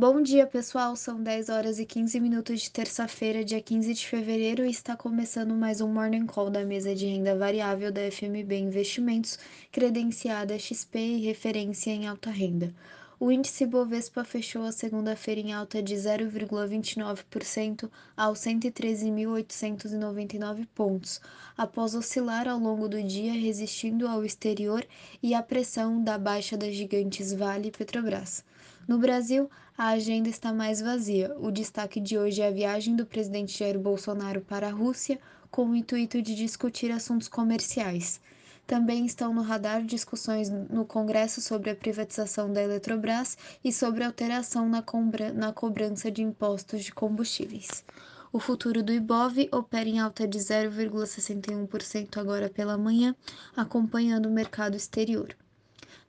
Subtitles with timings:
[0.00, 0.94] Bom dia, pessoal.
[0.94, 5.52] São 10 horas e 15 minutos de terça-feira, dia 15 de fevereiro, e está começando
[5.56, 9.36] mais um Morning Call da mesa de renda variável da FMB Investimentos,
[9.72, 12.72] credenciada XP e referência em alta renda.
[13.20, 21.20] O índice Bovespa fechou a segunda-feira em alta de 0,29% aos 113.899 pontos,
[21.56, 24.86] após oscilar ao longo do dia, resistindo ao exterior
[25.20, 28.44] e à pressão da baixa das gigantes Vale e Petrobras.
[28.86, 31.34] No Brasil, a agenda está mais vazia.
[31.40, 35.18] O destaque de hoje é a viagem do presidente Jair Bolsonaro para a Rússia,
[35.50, 38.20] com o intuito de discutir assuntos comerciais.
[38.68, 44.68] Também estão no radar discussões no Congresso sobre a privatização da Eletrobras e sobre alteração
[44.68, 44.84] na,
[45.34, 47.82] na cobrança de impostos de combustíveis.
[48.30, 53.16] O futuro do Ibov opera em alta de 0,61% agora pela manhã,
[53.56, 55.34] acompanhando o mercado exterior.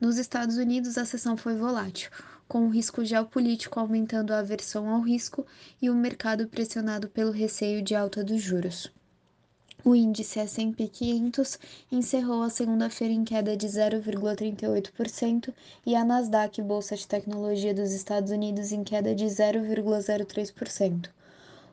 [0.00, 2.10] Nos Estados Unidos, a sessão foi volátil,
[2.48, 5.46] com o risco geopolítico aumentando a aversão ao risco
[5.80, 8.90] e o mercado pressionado pelo receio de alta dos juros.
[9.84, 11.56] O índice S&P 500
[11.92, 15.54] encerrou a segunda-feira em queda de 0,38%
[15.86, 21.08] e a Nasdaq, bolsa de tecnologia dos Estados Unidos, em queda de 0,03%.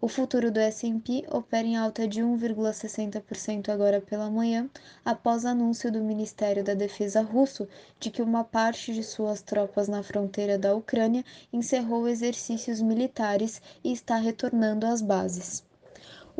[0.00, 4.68] O futuro do S&P opera em alta de 1,60% agora pela manhã,
[5.04, 7.68] após anúncio do Ministério da Defesa russo
[8.00, 13.92] de que uma parte de suas tropas na fronteira da Ucrânia encerrou exercícios militares e
[13.92, 15.62] está retornando às bases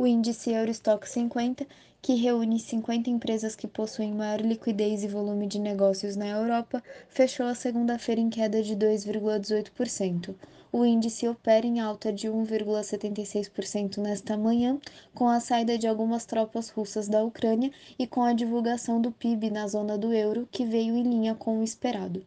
[0.00, 1.66] o índice Eurostock 50,
[2.00, 7.44] que reúne 50 empresas que possuem maior liquidez e volume de negócios na Europa, fechou
[7.44, 10.34] a segunda-feira em queda de 2,18%.
[10.72, 14.78] O índice opera em alta de 1,76% nesta manhã,
[15.14, 19.50] com a saída de algumas tropas russas da Ucrânia e com a divulgação do PIB
[19.50, 22.24] na zona do euro, que veio em linha com o esperado.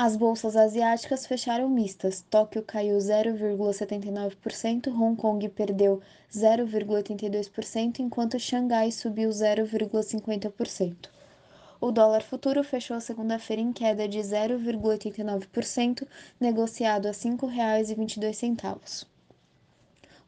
[0.00, 2.24] As bolsas asiáticas fecharam mistas.
[2.30, 6.00] Tóquio caiu 0,79%, Hong Kong perdeu
[6.32, 11.08] 0,82%, enquanto Xangai subiu 0,50%.
[11.80, 16.06] O dólar futuro fechou a segunda-feira em queda de 0,89%,
[16.38, 19.04] negociado a R$ 5,22.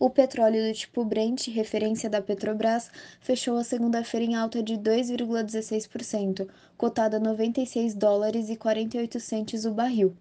[0.00, 2.91] O petróleo do tipo Brent, referência da Petrobras,
[3.21, 9.71] fechou a segunda-feira em alta de 2,16%, cotado a 96 dólares e 48 centes o
[9.71, 10.16] barril.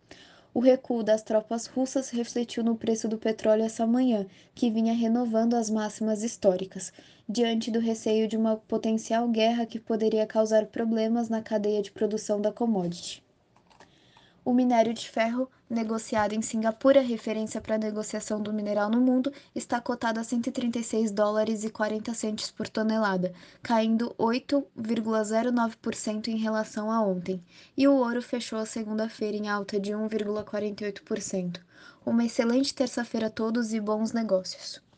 [0.53, 5.53] O recuo das tropas russas refletiu no preço do petróleo essa manhã, que vinha renovando
[5.53, 6.91] as máximas históricas,
[7.27, 12.41] diante do receio de uma potencial guerra que poderia causar problemas na cadeia de produção
[12.41, 13.23] da commodity.
[14.43, 19.31] O minério de ferro, negociado em Singapura, referência para a negociação do mineral no mundo,
[19.53, 23.31] está cotado a 136 dólares e 40 centes por tonelada,
[23.61, 27.43] caindo 8,09% em relação a ontem.
[27.77, 31.59] E o ouro fechou a segunda-feira em alta de 1,48%.
[32.05, 34.88] Uma excelente terça-feira a todos e bons negócios.